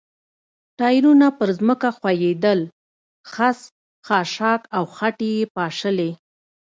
[0.79, 2.59] ټایرونه پر ځمکه ښویېدل،
[3.31, 3.59] خس،
[4.07, 6.11] خاشاک او خټې یې پاشلې.